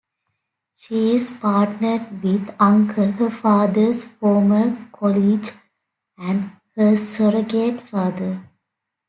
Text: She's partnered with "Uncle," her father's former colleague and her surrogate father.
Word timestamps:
She's 0.77 1.29
partnered 1.37 2.23
with 2.23 2.55
"Uncle," 2.59 3.11
her 3.11 3.29
father's 3.29 4.03
former 4.03 4.75
colleague 4.91 5.45
and 6.17 6.53
her 6.75 6.97
surrogate 6.97 7.79
father. 7.81 8.41